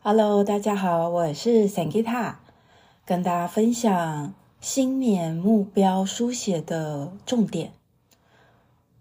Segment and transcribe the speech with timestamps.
[0.00, 2.36] Hello，大家好，我是 Sankita，
[3.04, 7.72] 跟大家分享新年目标书写的重点。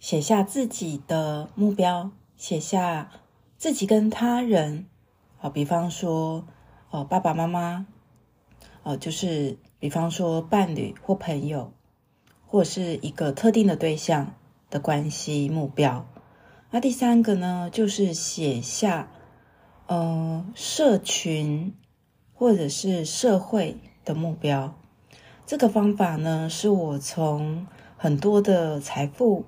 [0.00, 3.10] 写下自己的目标，写下
[3.56, 4.86] 自己跟他人，
[5.40, 6.44] 啊，比方说，
[6.90, 7.86] 哦，爸爸妈妈，
[8.82, 11.72] 哦，就是比方说伴侣或朋友，
[12.46, 14.34] 或者是一个特定的对象
[14.70, 16.06] 的关系目标。
[16.70, 19.08] 那第三个呢，就是写下。
[19.88, 21.72] 呃，社群
[22.34, 24.76] 或者是社会的目标，
[25.46, 29.44] 这个方法呢，是我从很多的财富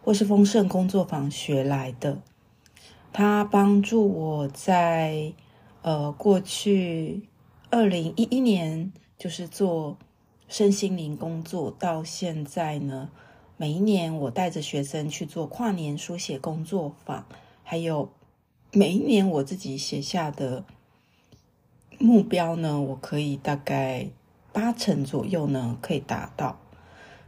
[0.00, 2.22] 或是丰盛工作坊学来的。
[3.12, 5.32] 它帮助我在
[5.82, 7.28] 呃过去
[7.68, 9.98] 二零一一年，就是做
[10.46, 13.10] 身心灵工作，到现在呢，
[13.60, 17.26] 每一年我带着学生去做跨年书写工作坊，
[17.62, 18.10] 还有。
[18.72, 20.64] 每一年我自己写下的
[21.98, 24.08] 目标呢，我可以大概
[24.50, 26.58] 八成左右呢可以达到。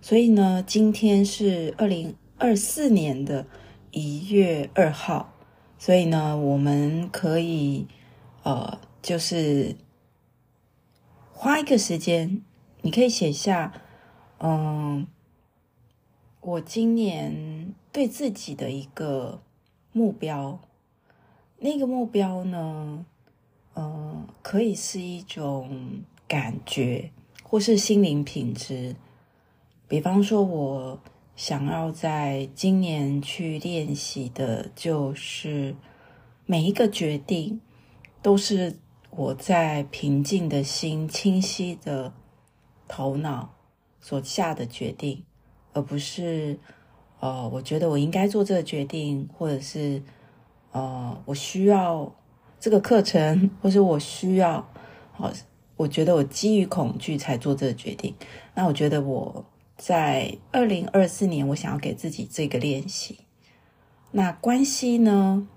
[0.00, 3.44] 所以呢，今天是二零二四年的
[3.90, 5.32] 一月二号，
[5.78, 7.88] 所以呢，我们可以
[8.44, 9.74] 呃，就是
[11.32, 12.42] 花一个时间，
[12.82, 13.72] 你可以写下，
[14.38, 15.08] 嗯，
[16.40, 19.42] 我今年对自己的一个
[19.92, 20.58] 目标。
[21.58, 23.04] 那个目标呢，
[23.74, 27.10] 呃，可以是一种感觉，
[27.42, 28.96] 或是心灵品质。
[29.86, 30.98] 比方说，我
[31.36, 35.76] 想要在今年去练习的，就是
[36.46, 37.60] 每一个决定
[38.22, 38.78] 都是
[39.10, 42.14] 我在平静的心、清晰的
[42.88, 43.54] 头脑
[44.00, 45.22] 所下的决定，
[45.72, 46.58] 而不是，
[47.20, 50.02] 呃，我觉得我应该做这个决定，或者是。
[50.72, 52.14] 呃，我需要
[52.60, 54.64] 这个课程，或是我需要，
[55.10, 55.28] 好，
[55.76, 58.14] 我觉得我基于恐惧才做这个决定。
[58.54, 59.44] 那我觉得我
[59.76, 63.18] 在二零二四年，我想要给自己这个练习。
[64.12, 65.48] 那关系呢？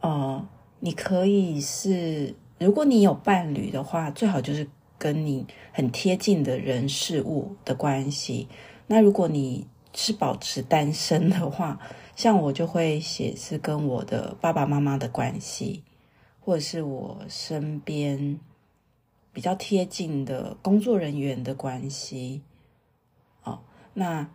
[0.00, 0.44] 呃，
[0.80, 8.48] 你可以是，如果你有伴侣的话，最好就是跟你很贴近的人事物的关系。
[8.92, 11.78] 那如果你是保持单身的话，
[12.16, 15.84] 像我就会写是跟我的爸爸妈妈的关系，
[16.40, 18.40] 或者是我身边
[19.32, 22.42] 比较贴近的工作人员的关系。
[23.44, 23.60] 哦，
[23.94, 24.28] 那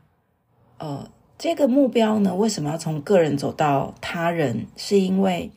[0.78, 4.68] 呃，这个目标呢，为什么要从个人走到他人？
[4.78, 5.52] 是因为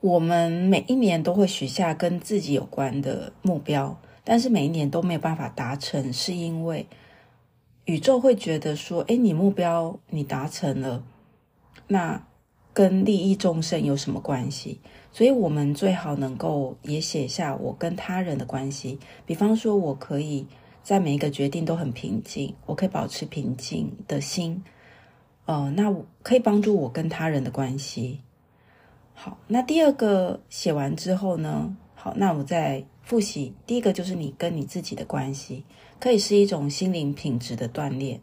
[0.00, 6.86] 我们每一年都会许下跟自己有关的目标，但是每一年都没有办法达成，是因为。
[7.84, 11.02] 宇宙会觉得说：“诶，你目标你达成了，
[11.88, 12.26] 那
[12.72, 14.80] 跟利益众生有什么关系？
[15.10, 18.98] 所以我们最好能够也写下我跟他人的关系。
[19.26, 20.46] 比方说，我可以
[20.82, 24.64] 在每一个决定都很平静，我可以保持平静的心。
[25.44, 28.20] 呃，那可以帮助我跟他人的关系。
[29.12, 31.76] 好，那第二个写完之后呢？
[31.94, 33.54] 好，那我再复习。
[33.66, 35.64] 第一个就是你跟你自己的关系。”
[36.00, 38.20] 可以是一种心灵品质的锻炼，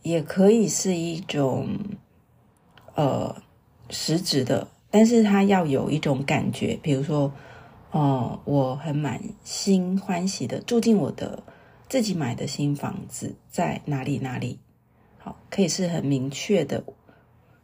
[0.00, 1.78] 也可以是一种
[2.94, 3.36] 呃
[3.90, 7.30] 实质的，但是它要有一种感觉，比如说，
[7.90, 11.42] 呃，我很满心欢喜的住进我的
[11.86, 14.58] 自己买的新房子，在哪里哪里，
[15.18, 16.82] 好，可以是很明确的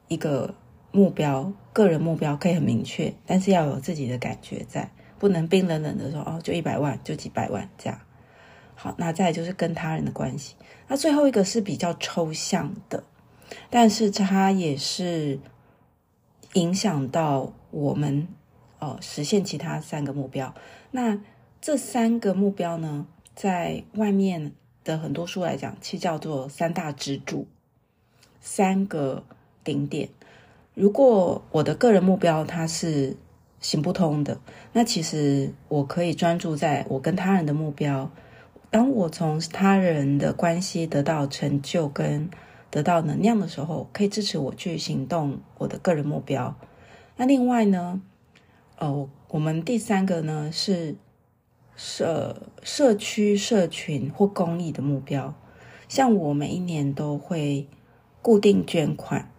[0.09, 0.55] 一个
[0.93, 8.01] 目标，个人目标可以很明确，但是要有自己的感觉在，不能冰冷冷的说哦，就一百万，就几百万这样。
[8.75, 10.57] 好，那再就是跟他人的关系。
[10.89, 13.05] 那最后一个是比较抽象的，
[13.69, 15.39] 但是它也是
[16.55, 18.27] 影响到我们
[18.79, 20.55] 哦实现其他三个目标。
[20.91, 21.21] 那
[21.61, 27.47] 这三个目标呢，在外面的很多书来讲，其实叫做三大支柱，
[28.41, 29.23] 三个
[29.63, 30.09] 顶点。
[30.73, 33.19] 如果我的个人目标它是
[33.61, 34.41] 行不通的，
[34.73, 38.11] 那其实我可以专注在我跟他人的目标。
[38.71, 42.31] 当我从他人的关系得到成就跟
[42.71, 46.57] 得到能量的时候，可以支持我去行动我的个人目标。
[47.17, 48.01] 那另外呢，
[48.79, 50.97] 呃，我们第三个呢是
[51.77, 55.35] 社社区、社群或公益的目标。
[55.89, 57.67] 像我每一年都会
[58.23, 59.31] 固定捐款。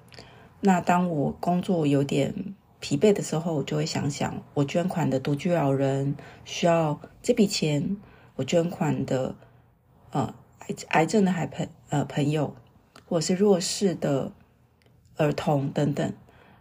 [0.60, 7.96] 那当我工作有点疲惫的时候，我就会想想，我捐款的独居老人需要这笔钱。
[8.38, 9.36] 我捐款的，
[10.10, 12.56] 呃，癌癌症的孩朋呃朋友，
[13.08, 14.32] 或者是弱势的
[15.18, 16.14] 儿童等等。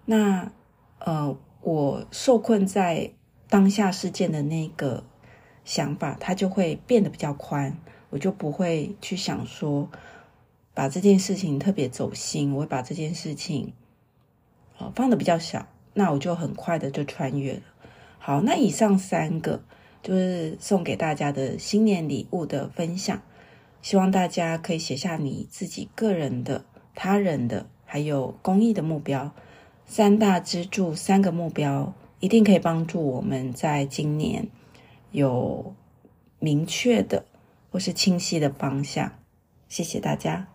[0.05, 0.53] 那
[0.99, 3.13] 呃，我受困在
[3.49, 5.05] 当下事件的那个
[5.65, 7.79] 想法，它就会变得比较宽，
[8.11, 9.89] 我就不会去想说
[10.75, 13.73] 把这件事情特别走心，我会把这件事情
[14.77, 15.67] 呃放的比较小，
[16.01, 17.61] 那我就很快的就穿越了。
[18.19, 19.63] 好，那以上三个
[20.03, 23.21] 就是送给大家的新年礼物的分享，
[23.83, 26.65] 希望大家可以写下你自己个人的、
[26.95, 29.33] 他人的，还有公益的目标，
[29.85, 34.49] 三大支柱，三个目标一定可以帮助我们在今年
[35.11, 35.75] 有
[36.39, 37.27] 明确的
[37.71, 39.13] 或是清晰的方向。
[39.69, 40.49] 谢谢大家。